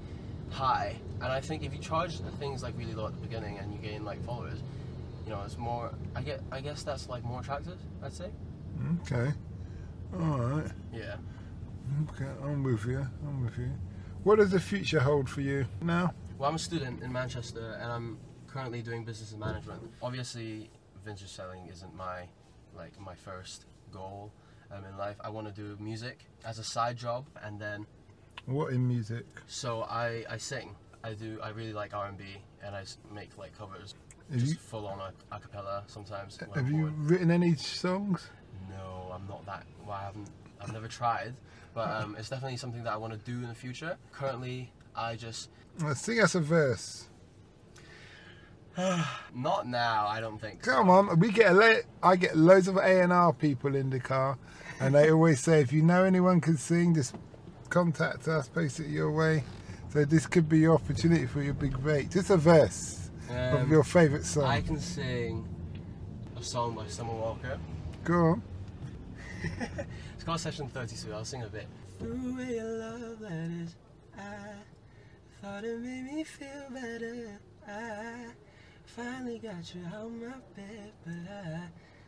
high, 0.50 0.96
and 1.22 1.32
I 1.32 1.40
think 1.42 1.64
if 1.64 1.74
you 1.74 1.80
charge 1.80 2.20
things 2.40 2.64
like 2.64 2.78
really 2.78 2.94
low 2.94 3.08
at 3.08 3.14
the 3.14 3.22
beginning 3.22 3.58
and 3.58 3.72
you 3.72 3.80
gain 3.80 4.04
like 4.04 4.24
followers, 4.24 4.60
you 5.32 5.38
know, 5.38 5.44
it's 5.46 5.58
more. 5.58 5.94
I 6.14 6.22
get 6.22 6.42
I 6.52 6.60
guess 6.60 6.84
that's 6.84 7.08
like 7.08 7.24
more 7.24 7.40
attractive. 7.40 7.80
I'd 8.04 8.12
say. 8.12 8.30
Okay. 9.02 9.32
All 10.14 10.40
right. 10.40 10.70
Yeah. 10.94 11.16
Okay. 12.10 12.30
I'm 12.44 12.64
with 12.64 12.86
you. 12.86 13.08
I'm 13.26 13.46
with 13.46 13.58
you. 13.58 13.72
What 14.24 14.40
does 14.40 14.52
the 14.52 14.60
future 14.60 15.00
hold 15.00 15.30
for 15.30 15.40
you 15.40 15.66
now? 15.82 16.14
Well, 16.38 16.50
I'm 16.50 16.56
a 16.56 16.60
student 16.60 17.02
in 17.02 17.14
Manchester, 17.14 17.78
and 17.82 17.90
I'm 17.92 18.18
currently 18.48 18.82
doing 18.82 19.06
business 19.06 19.32
and 19.32 19.40
management. 19.40 19.82
Obviously, 20.02 20.70
vintage 21.06 21.30
selling 21.30 21.66
isn't 21.72 21.96
my 21.96 22.28
like 22.76 23.00
my 23.00 23.16
first 23.16 23.66
goal 23.90 24.34
um, 24.70 24.84
in 24.84 24.98
life. 24.98 25.16
I 25.22 25.30
want 25.30 25.48
to 25.48 25.54
do 25.54 25.78
music 25.82 26.26
as 26.44 26.60
a 26.60 26.64
side 26.64 26.98
job, 26.98 27.26
and 27.42 27.58
then 27.58 27.86
What 28.48 28.74
in 28.74 28.86
music? 28.86 29.26
so 29.48 29.84
I 29.84 30.26
I 30.30 30.36
sing. 30.38 30.76
I 31.06 31.14
do. 31.14 31.40
I 31.42 31.50
really 31.50 31.74
like 31.74 31.94
R&B, 31.94 32.24
and 32.64 32.76
I 32.76 32.84
make 33.14 33.38
like 33.38 33.58
covers, 33.58 33.96
Have 34.30 34.40
just 34.40 34.54
you 34.54 34.58
full 34.60 34.88
on 34.88 35.00
a, 35.00 35.36
a 35.36 35.40
cappella 35.40 35.84
sometimes. 35.88 36.38
have 36.56 36.70
you 36.70 36.86
written 36.98 37.32
any 37.32 37.56
songs? 37.56 38.30
No, 38.70 39.12
I'm 39.14 39.28
not 39.28 39.46
that. 39.46 39.66
Well, 39.86 39.92
I 39.96 40.04
haven't. 40.04 40.30
I've 40.62 40.72
never 40.74 40.88
tried, 40.88 41.34
but 41.74 41.90
um, 41.90 42.16
it's 42.20 42.30
definitely 42.30 42.58
something 42.58 42.84
that 42.84 42.94
I 42.94 42.98
want 42.98 43.14
to 43.14 43.20
do 43.20 43.38
in 43.40 43.48
the 43.50 43.56
future. 43.56 43.98
Currently, 44.12 44.72
I 44.96 45.16
just 45.16 45.50
Uh, 45.84 45.94
sing 45.94 46.20
us 46.22 46.36
a 46.36 46.40
verse. 46.40 47.08
Not 49.36 49.68
now, 49.68 50.08
I 50.08 50.22
don't 50.22 50.40
think. 50.40 50.64
so. 50.64 50.72
Come 50.72 50.90
on, 50.90 51.20
we 51.20 51.32
get 51.32 51.52
a 51.52 51.84
I 52.02 52.16
get 52.16 52.38
loads 52.38 52.68
of 52.68 52.78
A 52.78 53.02
and 53.02 53.12
R 53.12 53.34
people 53.34 53.76
in 53.76 53.90
the 53.90 54.00
car, 54.00 54.38
and 54.80 54.96
they 54.96 55.12
always 55.12 55.40
say 55.42 55.62
if 55.62 55.74
you 55.74 55.82
know 55.82 56.04
anyone 56.04 56.40
can 56.40 56.58
sing, 56.58 56.94
just 56.96 57.16
contact 57.70 58.28
us, 58.28 58.48
post 58.48 58.80
it 58.80 58.88
your 58.88 59.12
way. 59.12 59.44
So 59.90 60.06
this 60.06 60.26
could 60.26 60.48
be 60.48 60.60
your 60.60 60.76
opportunity 60.76 61.26
for 61.26 61.42
your 61.42 61.54
big 61.54 61.78
break. 61.82 62.12
Just 62.12 62.30
a 62.30 62.38
verse 62.38 63.01
Um, 63.32 63.72
your 63.72 63.84
favourite 63.84 64.26
song. 64.26 64.44
I 64.44 64.62
can 64.62 64.80
sing 64.80 65.48
a 66.38 66.44
song 66.44 66.76
by 66.76 66.88
Summer 66.88 67.14
Walker. 67.14 67.58
Go 68.04 68.14
on. 68.14 68.44
It's 70.16 70.24
called 70.24 70.40
Session 70.40 70.68
32. 70.68 71.12
I'll 71.14 71.26
sing 71.26 71.42
a 71.42 71.48
bit. 71.48 71.66
Through 71.98 72.44
your 72.44 72.78
love 72.78 73.22
letters, 73.22 73.76
I 74.16 74.54
thought 75.42 75.64
it 75.64 75.80
made 75.80 76.14
me 76.14 76.24
feel 76.24 76.68
better. 76.70 77.40
I 77.68 78.28
finally 78.86 79.40
got 79.40 79.74
you 79.74 79.82
out 79.88 80.12
my 80.12 80.34
bed, 80.56 80.92
but 81.04 81.34
I 81.34 81.62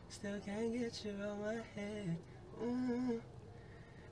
still 0.10 0.40
can't 0.46 0.74
get 0.78 1.04
you 1.04 1.16
out 1.24 1.40
my 1.42 1.56
head. 1.76 2.18
Mm. 2.62 3.20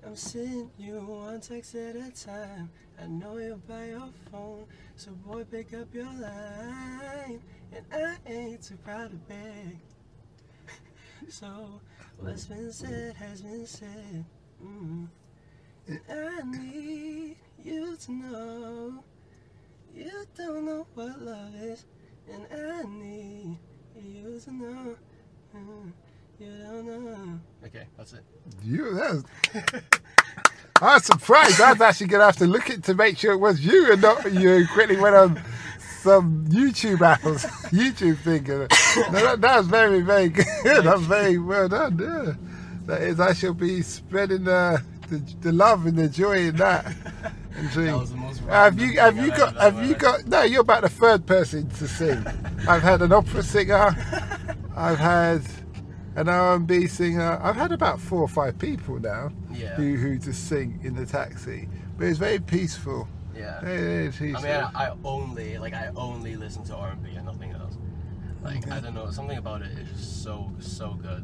I'm 0.04 0.16
sending 0.16 0.72
you 0.80 0.96
one 0.96 1.40
text 1.42 1.76
at 1.76 1.96
a 1.96 2.12
time. 2.12 2.72
I 3.02 3.06
know 3.06 3.38
you're 3.38 3.56
by 3.58 3.86
your 3.86 4.10
phone, 4.32 4.66
so 4.96 5.12
boy, 5.12 5.44
pick 5.44 5.74
up 5.74 5.94
your 5.94 6.06
line. 6.06 7.40
And 7.74 7.86
I 7.94 8.16
ain't 8.26 8.64
too 8.64 8.78
proud 8.78 9.12
to 9.12 9.18
beg. 9.18 9.78
So, 11.30 11.80
what's 12.20 12.46
been 12.46 12.74
said 12.74 13.16
has 13.16 13.44
been 13.44 13.66
said. 13.66 14.26
Mm. 14.62 15.08
And 15.88 16.00
I 16.10 16.42
need 16.44 17.38
you 17.64 17.96
to 17.96 18.12
know 18.12 19.04
you 19.96 20.12
don't 20.36 20.66
know 20.66 20.88
what 20.96 21.22
love 21.22 21.56
is. 21.56 21.86
And 22.32 22.46
I 22.52 22.84
need 22.84 23.58
you 23.96 24.40
to 24.44 24.52
know 24.52 24.96
mm, 25.56 25.92
you 26.40 26.58
don't 26.64 26.86
know. 26.86 27.40
Okay, 27.66 27.86
that's 28.02 28.14
it. 28.14 28.24
You 28.64 28.96
that's 28.96 29.24
I 30.82 30.96
was 30.96 31.06
surprised. 31.06 31.62
I 31.62 31.74
was 31.74 31.82
actually 31.82 32.08
gonna 32.08 32.26
have 32.26 32.38
to 32.38 32.48
look 32.48 32.72
it 32.72 32.84
to 32.86 32.96
make 32.96 33.18
sure 33.20 33.34
it 33.34 33.38
was 33.38 33.64
you 33.64 33.92
and 33.92 34.02
not 34.02 34.34
you 34.34 34.68
quickly 34.74 34.98
went 34.98 35.16
on 35.16 35.42
some 36.02 36.48
YouTube 36.48 37.02
apples, 37.02 37.44
YouTube 37.70 38.18
thing. 38.20 38.44
No, 38.46 38.66
that, 39.12 39.42
that 39.42 39.58
was 39.58 39.68
very, 39.68 40.02
very 40.02 40.30
good. 40.30 40.46
That's 40.64 41.02
very 41.02 41.38
well 41.38 41.70
done. 41.70 42.00
Yeah. 42.00 42.34
That 42.88 43.04
is, 43.04 43.20
I 43.20 43.34
shall 43.34 43.54
be 43.54 43.84
spreading 43.84 44.46
the 44.46 44.84
the, 45.10 45.18
the 45.42 45.52
love 45.52 45.86
and 45.86 45.98
the 45.98 46.10
joy 46.10 46.48
in 46.48 46.56
that. 46.56 46.88
And. 47.54 47.70
That 47.70 48.00
was 48.00 48.10
the 48.10 48.18
most 48.18 48.40
have 48.46 48.80
you 48.80 49.00
have 49.00 49.18
you 49.18 49.30
got 49.30 49.56
ever 49.58 49.78
have 49.78 49.88
you 49.88 49.94
got 49.94 50.26
no? 50.26 50.42
You're 50.42 50.62
about 50.62 50.82
the 50.82 50.90
third 50.90 51.28
person 51.28 51.70
to 51.70 51.88
sing. 51.88 52.26
I've 52.68 52.82
had 52.82 53.04
an 53.04 53.12
opera 53.12 53.44
singer. 53.44 53.96
I've 54.76 54.98
had 54.98 55.44
an 56.16 56.28
R&B 56.30 56.88
singer. 56.88 57.40
I've 57.42 57.56
had 57.56 57.72
about 57.72 58.00
four 58.00 58.22
or 58.22 58.28
five 58.28 58.58
people 58.60 59.00
now 59.00 59.32
Yeah. 59.52 59.76
who 59.76 59.96
who 59.96 60.18
just 60.18 60.48
sing 60.48 60.80
in 60.84 60.96
the 60.96 61.06
taxi. 61.06 61.68
But 61.98 62.08
it's 62.08 62.18
very 62.20 62.40
peaceful. 62.40 63.08
Yeah. 63.36 63.64
It 63.66 64.12
is 64.22 64.22
I 64.22 64.42
mean, 64.42 64.46
I, 64.46 64.88
I 64.88 64.94
only 65.04 65.58
like 65.58 65.74
I 65.74 65.90
only 65.96 66.36
listen 66.36 66.64
to 66.66 66.76
R 66.76 66.90
and 66.92 67.06
and 67.06 67.26
nothing 67.26 67.52
else. 67.52 67.78
Like 68.44 68.58
Okay. 68.58 68.72
I 68.72 68.80
don't 68.80 68.94
know, 68.96 69.10
something 69.12 69.38
about 69.38 69.62
it 69.62 69.72
is 69.78 69.90
just 69.90 70.24
so 70.24 70.52
so 70.60 70.94
good. 71.02 71.24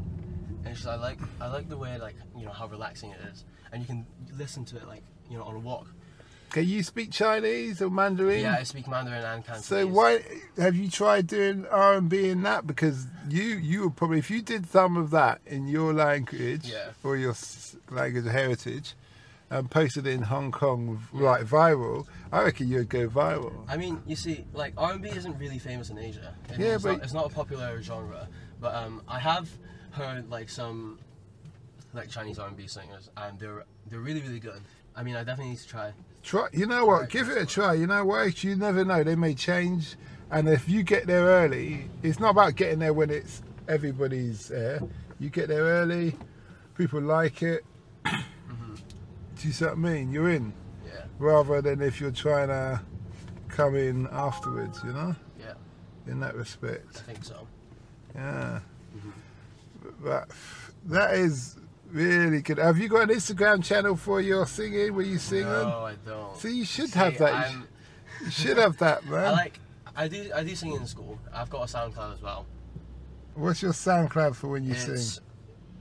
And 0.64 0.66
it's 0.68 0.78
just 0.78 0.88
I 0.88 0.94
like 0.96 1.18
I 1.40 1.48
like 1.48 1.68
the 1.68 1.76
way 1.76 1.98
like 1.98 2.16
you 2.36 2.44
know 2.46 2.52
how 2.52 2.66
relaxing 2.66 3.10
it 3.10 3.20
is, 3.32 3.44
and 3.72 3.80
you 3.82 3.86
can 3.86 4.06
listen 4.36 4.64
to 4.66 4.76
it 4.76 4.86
like 4.86 5.02
you 5.30 5.36
know 5.36 5.44
on 5.44 5.54
a 5.54 5.58
walk. 5.58 5.88
Can 6.50 6.66
you 6.66 6.82
speak 6.82 7.10
Chinese 7.10 7.82
or 7.82 7.90
Mandarin? 7.90 8.40
Yeah, 8.40 8.56
I 8.58 8.62
speak 8.62 8.88
Mandarin 8.88 9.22
and 9.24 9.44
Cantonese. 9.44 9.66
So 9.66 9.86
why 9.86 10.22
have 10.56 10.74
you 10.76 10.90
tried 10.90 11.26
doing 11.26 11.66
R 11.66 11.94
and 11.94 12.08
B 12.08 12.28
in 12.30 12.42
that? 12.42 12.66
Because 12.66 13.06
you 13.28 13.42
you 13.42 13.82
would 13.84 13.96
probably 13.96 14.18
if 14.18 14.30
you 14.30 14.40
did 14.42 14.66
some 14.68 14.96
of 14.96 15.10
that 15.10 15.40
in 15.46 15.66
your 15.68 15.92
language 15.92 16.66
Yeah. 16.66 16.90
or 17.04 17.16
your 17.16 17.34
language 17.90 18.24
heritage, 18.26 18.94
and 19.50 19.70
posted 19.70 20.06
it 20.06 20.10
in 20.10 20.22
Hong 20.22 20.50
Kong 20.52 21.02
right 21.12 21.44
viral, 21.44 22.06
I 22.32 22.42
reckon 22.44 22.68
you'd 22.68 22.88
go 22.88 23.08
viral. 23.08 23.64
I 23.68 23.76
mean, 23.76 24.02
you 24.06 24.16
see, 24.16 24.44
like 24.52 24.72
R 24.76 24.92
and 24.92 25.02
B 25.02 25.08
isn't 25.10 25.38
really 25.38 25.58
famous 25.58 25.90
in 25.90 25.98
Asia. 25.98 26.34
It- 26.50 26.58
Yeah, 26.58 26.78
but- 26.82 26.92
not, 26.92 27.02
it's 27.04 27.12
not 27.14 27.26
a 27.30 27.34
popular 27.34 27.80
genre. 27.82 28.28
But 28.60 28.74
um, 28.74 29.02
I 29.06 29.18
have 29.20 29.48
heard 29.92 30.28
like 30.30 30.48
some 30.48 30.98
like 31.98 32.08
Chinese 32.10 32.38
R 32.38 32.48
and 32.48 32.56
B 32.56 32.66
singers, 32.66 33.10
and 33.16 33.38
they're 33.38 33.64
they're 33.90 34.00
really 34.00 34.20
really 34.22 34.40
good. 34.40 34.60
I 34.96 35.02
mean, 35.02 35.14
I 35.16 35.24
definitely 35.24 35.50
need 35.50 35.58
to 35.60 35.68
try. 35.68 35.92
Try, 36.22 36.48
you 36.52 36.66
know 36.66 36.84
what? 36.86 37.08
Give 37.10 37.28
it 37.28 37.38
a 37.40 37.46
try. 37.46 37.74
You 37.74 37.86
know 37.86 38.04
why? 38.04 38.30
'Cause 38.30 38.44
You 38.44 38.56
never 38.56 38.84
know. 38.84 39.02
They 39.04 39.14
may 39.16 39.34
change, 39.34 39.96
and 40.30 40.48
if 40.48 40.68
you 40.68 40.82
get 40.82 41.06
there 41.06 41.24
early, 41.24 41.88
it's 42.02 42.18
not 42.18 42.30
about 42.30 42.56
getting 42.56 42.78
there 42.80 42.92
when 42.92 43.10
it's 43.10 43.42
everybody's 43.68 44.48
there. 44.48 44.80
You 45.20 45.30
get 45.30 45.48
there 45.48 45.62
early, 45.62 46.16
people 46.76 47.00
like 47.00 47.42
it. 47.42 47.64
Mm-hmm. 48.04 48.74
Do 48.74 49.46
you 49.46 49.52
see 49.52 49.64
what 49.64 49.74
I 49.74 49.76
mean? 49.76 50.10
You're 50.12 50.30
in, 50.30 50.52
Yeah, 50.84 51.04
rather 51.18 51.60
than 51.62 51.80
if 51.82 52.00
you're 52.00 52.10
trying 52.10 52.48
to 52.48 52.80
come 53.48 53.74
in 53.76 54.06
afterwards. 54.10 54.80
You 54.84 54.92
know, 54.92 55.14
yeah, 55.38 55.54
in 56.06 56.20
that 56.20 56.34
respect. 56.34 56.96
I 56.96 57.12
think 57.12 57.24
so. 57.24 57.46
Yeah. 58.14 58.60
Mm-hmm. 58.96 59.10
But 60.04 60.28
that 60.86 61.14
is 61.14 61.56
really 61.90 62.42
good. 62.42 62.58
Have 62.58 62.78
you 62.78 62.88
got 62.88 63.08
an 63.10 63.16
Instagram 63.16 63.62
channel 63.64 63.96
for 63.96 64.20
your 64.20 64.46
singing? 64.46 64.94
Where 64.94 65.04
you 65.04 65.18
sing 65.18 65.44
on? 65.44 65.68
No, 65.68 65.84
I 65.86 65.94
don't. 66.06 66.36
See, 66.36 66.56
you 66.56 66.64
should 66.64 66.90
See, 66.90 66.98
have 66.98 67.18
that. 67.18 67.30
You 67.50 67.56
I'm- 67.58 67.68
You 68.24 68.30
should 68.30 68.56
have 68.58 68.76
that, 68.78 69.04
man. 69.10 69.24
I 69.26 69.30
like. 69.32 69.60
I 69.96 70.08
do. 70.08 70.30
I 70.34 70.42
do 70.44 70.54
sing 70.54 70.72
in 70.74 70.86
school. 70.86 71.18
I've 71.32 71.50
got 71.50 71.62
a 71.62 71.72
SoundCloud 71.76 72.14
as 72.14 72.22
well. 72.22 72.46
What's 73.34 73.62
your 73.62 73.72
SoundCloud 73.72 74.34
for 74.34 74.48
when 74.48 74.64
you 74.64 74.72
it's 74.72 74.84
sing? 75.14 75.24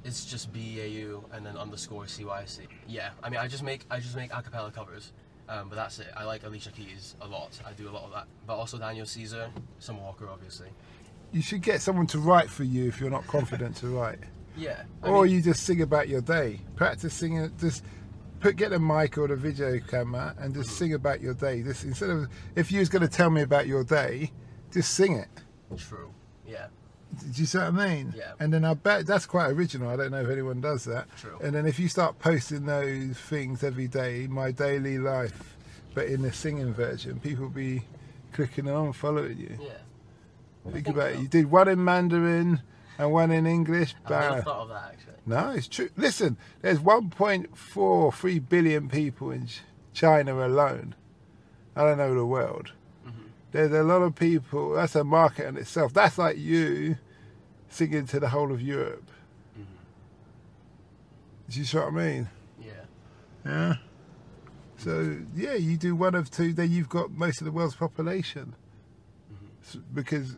it's 0.03 0.25
just 0.25 0.53
B 0.53 0.79
A 0.79 0.87
U 0.87 1.25
and 1.33 1.45
then 1.45 1.57
underscore 1.57 2.07
C 2.07 2.23
Y 2.25 2.43
C. 2.45 2.63
Yeah. 2.87 3.09
I 3.23 3.29
mean, 3.29 3.39
I 3.39 3.47
just 3.47 3.63
make 3.63 3.85
I 3.91 3.99
just 3.99 4.15
make 4.15 4.31
a 4.33 4.41
cappella 4.41 4.71
covers. 4.71 5.11
Um, 5.49 5.69
but 5.69 5.75
that's 5.75 5.99
it. 5.99 6.07
I 6.15 6.25
like 6.25 6.43
Alicia 6.45 6.71
Keys 6.71 7.15
a 7.21 7.27
lot. 7.27 7.57
I 7.65 7.71
do 7.71 7.87
a 7.87 7.91
lot 7.91 8.03
of 8.03 8.11
that. 8.11 8.27
But 8.45 8.55
also 8.57 8.77
Daniel 8.77 9.05
Caesar, 9.05 9.49
Summer 9.79 9.99
Walker, 10.01 10.27
obviously. 10.29 10.67
You 11.31 11.41
should 11.41 11.61
get 11.61 11.81
someone 11.81 12.05
to 12.07 12.19
write 12.19 12.49
for 12.49 12.63
you 12.65 12.87
if 12.87 12.99
you're 12.99 13.09
not 13.09 13.25
confident 13.27 13.75
to 13.77 13.87
write. 13.87 14.19
Yeah. 14.57 14.83
I 15.03 15.07
Or 15.09 15.23
mean, 15.23 15.35
you 15.35 15.41
just 15.41 15.63
sing 15.63 15.81
about 15.81 16.07
your 16.09 16.21
day. 16.21 16.61
Practice 16.75 17.13
singing. 17.13 17.51
Just 17.59 17.83
put 18.39 18.55
get 18.55 18.73
a 18.73 18.79
mic 18.79 19.17
or 19.17 19.27
the 19.27 19.35
video 19.35 19.79
camera 19.79 20.35
and 20.39 20.53
just 20.53 20.69
Mm-hmm. 20.69 20.77
sing 20.77 20.93
about 20.93 21.21
your 21.21 21.33
day. 21.33 21.61
Just 21.63 21.83
instead 21.83 22.09
of 22.09 22.27
if 22.55 22.71
you 22.71 22.79
was 22.79 22.89
going 22.89 23.01
to 23.01 23.07
tell 23.07 23.29
me 23.29 23.41
about 23.41 23.67
your 23.67 23.83
day, 23.83 24.31
just 24.71 24.93
sing 24.93 25.13
it. 25.13 25.29
True. 25.77 26.13
Yeah. 26.45 26.67
Do 27.19 27.25
you 27.41 27.45
see 27.45 27.57
what 27.57 27.67
I 27.67 27.71
mean? 27.71 28.13
Yeah. 28.17 28.33
And 28.39 28.53
then 28.53 28.65
I 28.65 28.73
bet 28.73 29.05
that's 29.07 29.25
quite 29.25 29.47
original. 29.51 29.89
I 29.89 29.95
don't 29.95 30.11
know 30.11 30.21
if 30.21 30.29
anyone 30.29 30.59
does 30.59 30.83
that. 30.85 31.07
True. 31.17 31.37
And 31.41 31.55
then 31.55 31.65
if 31.65 31.79
you 31.79 31.87
start 31.87 32.19
posting 32.19 32.65
those 32.65 33.17
things 33.17 33.63
every 33.63 33.87
day, 33.87 34.27
my 34.27 34.51
daily 34.51 34.97
life, 34.99 35.55
but 35.93 36.07
in 36.07 36.21
the 36.21 36.33
singing 36.33 36.73
version, 36.73 37.19
people 37.19 37.47
be 37.49 37.83
clicking 38.33 38.69
on, 38.69 38.91
following 38.93 39.37
you. 39.37 39.57
Yeah. 39.59 39.69
Think 40.63 40.85
think 40.85 40.87
about 40.89 41.11
it. 41.11 41.19
You 41.19 41.27
did 41.29 41.49
one 41.49 41.69
in 41.69 41.83
Mandarin 41.83 42.61
and 42.97 43.11
one 43.11 43.31
in 43.31 43.45
English. 43.45 43.95
I've 44.05 44.09
never 44.11 44.41
thought 44.41 44.61
of 44.63 44.69
that 44.69 44.91
actually. 44.93 45.13
No, 45.25 45.49
it's 45.51 45.67
true. 45.67 45.89
Listen, 45.97 46.37
there's 46.61 46.79
1.43 46.79 48.49
billion 48.49 48.89
people 48.89 49.31
in 49.31 49.47
China 49.93 50.45
alone. 50.45 50.95
I 51.75 51.81
don't 51.83 51.97
know 51.97 52.15
the 52.15 52.25
world. 52.25 52.71
Mm-hmm. 53.07 53.21
There's 53.51 53.71
a 53.71 53.83
lot 53.83 54.01
of 54.01 54.15
people. 54.15 54.73
That's 54.73 54.95
a 54.95 55.03
market 55.03 55.47
in 55.47 55.57
itself. 55.57 55.93
That's 55.93 56.17
like 56.17 56.37
you 56.37 56.97
singing 57.69 58.07
to 58.07 58.19
the 58.19 58.29
whole 58.29 58.51
of 58.51 58.61
Europe. 58.61 59.09
Mm-hmm. 59.53 59.73
Do 61.49 61.59
you 61.59 61.65
see 61.65 61.77
what 61.77 61.87
I 61.87 61.91
mean? 61.91 62.29
Yeah. 62.61 62.71
Yeah. 63.45 63.75
So 64.77 65.17
yeah, 65.35 65.53
you 65.55 65.77
do 65.77 65.95
one 65.95 66.15
of 66.15 66.29
two. 66.31 66.53
Then 66.53 66.71
you've 66.71 66.89
got 66.89 67.11
most 67.11 67.41
of 67.41 67.45
the 67.45 67.51
world's 67.51 67.75
population, 67.75 68.55
S- 69.63 69.77
because 69.93 70.35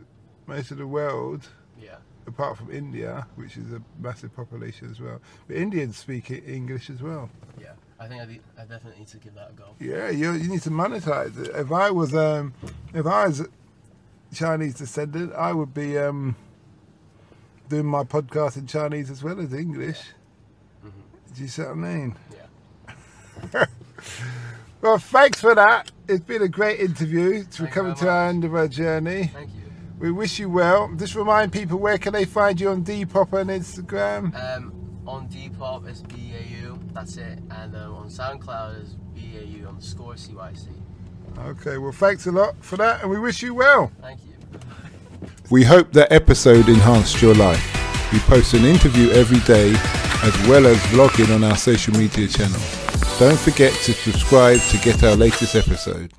most 0.47 0.71
of 0.71 0.77
the 0.77 0.87
world 0.87 1.47
Yeah. 1.81 1.97
Apart 2.29 2.57
from 2.57 2.71
India, 2.71 3.27
which 3.35 3.57
is 3.57 3.73
a 3.73 3.81
massive 3.99 4.33
population 4.35 4.89
as 4.89 4.99
well. 4.99 5.19
But 5.47 5.57
Indians 5.57 5.97
speak 5.97 6.31
English 6.31 6.89
as 6.89 7.01
well. 7.01 7.29
Yeah. 7.59 7.73
I 7.99 8.07
think 8.07 8.21
I, 8.21 8.25
de- 8.25 8.41
I 8.57 8.61
definitely 8.61 8.99
need 8.99 9.09
to 9.09 9.17
give 9.17 9.35
that 9.35 9.49
a 9.49 9.53
go. 9.53 9.65
Yeah, 9.79 10.09
you, 10.09 10.31
you 10.31 10.47
need 10.47 10.61
to 10.61 10.69
monetize 10.69 11.37
it. 11.37 11.51
If 11.53 11.71
I 11.71 11.91
was 11.91 12.15
um, 12.15 12.53
if 12.93 13.05
I 13.05 13.27
was 13.27 13.45
Chinese 14.33 14.75
descendant, 14.75 15.33
I 15.33 15.51
would 15.51 15.73
be 15.73 15.97
um, 15.97 16.35
doing 17.67 17.85
my 17.85 18.03
podcast 18.05 18.55
in 18.55 18.67
Chinese 18.67 19.09
as 19.09 19.21
well 19.21 19.39
as 19.41 19.53
English. 19.53 19.99
Do 21.35 21.41
you 21.41 21.49
see 21.49 21.61
what 21.61 21.71
I 21.71 21.73
mean? 21.75 22.15
Yeah. 23.53 23.65
Well, 24.81 24.97
thanks 24.97 25.41
for 25.41 25.53
that. 25.55 25.91
It's 26.07 26.23
been 26.23 26.41
a 26.41 26.47
great 26.47 26.79
interview. 26.79 27.43
Thank 27.43 27.59
you 27.59 27.67
coming 27.67 27.95
to 27.95 28.09
our 28.09 28.29
end 28.29 28.45
of 28.45 28.55
our 28.55 28.69
journey. 28.69 29.25
Thank 29.33 29.49
you. 29.53 29.58
We 29.99 30.11
wish 30.11 30.39
you 30.39 30.49
well. 30.49 30.89
Just 30.95 31.13
remind 31.15 31.51
people 31.51 31.77
where 31.77 31.97
can 31.97 32.13
they 32.13 32.25
find 32.25 32.59
you 32.59 32.69
on 32.69 32.83
Depop 32.83 33.33
on 33.33 33.47
Instagram. 33.47 34.33
Um, 34.33 34.73
on 35.05 35.27
Depop 35.27 35.89
is 35.89 36.01
B 36.03 36.33
A 36.37 36.63
U. 36.63 36.79
That's 36.93 37.17
it. 37.17 37.39
And 37.51 37.75
um, 37.75 37.95
on 37.95 38.07
SoundCloud 38.07 38.81
is 38.81 38.95
B 39.13 39.37
A 39.37 39.43
U 39.43 39.67
underscore 39.67 40.15
C 40.15 40.33
Y 40.33 40.53
C. 40.53 40.69
Okay, 41.39 41.77
well, 41.77 41.91
thanks 41.91 42.27
a 42.27 42.31
lot 42.31 42.55
for 42.63 42.77
that, 42.77 43.01
and 43.01 43.11
we 43.11 43.19
wish 43.19 43.43
you 43.43 43.53
well. 43.53 43.91
Thank 44.01 44.21
you. 44.23 44.33
We 45.49 45.63
hope 45.63 45.91
that 45.93 46.11
episode 46.11 46.69
enhanced 46.69 47.21
your 47.21 47.35
life. 47.35 47.63
We 48.13 48.19
post 48.19 48.53
an 48.53 48.65
interview 48.65 49.09
every 49.11 49.39
day 49.41 49.73
as 50.23 50.47
well 50.47 50.65
as 50.65 50.77
vlogging 50.87 51.33
on 51.33 51.43
our 51.43 51.57
social 51.57 51.93
media 51.93 52.27
channels. 52.27 53.19
Don't 53.19 53.39
forget 53.39 53.73
to 53.73 53.93
subscribe 53.93 54.59
to 54.59 54.77
get 54.77 55.03
our 55.03 55.15
latest 55.15 55.55
episode. 55.55 56.13